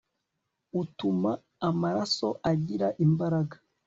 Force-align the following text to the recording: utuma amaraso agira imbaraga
utuma 0.81 1.31
amaraso 1.69 2.27
agira 2.51 2.87
imbaraga 3.05 3.55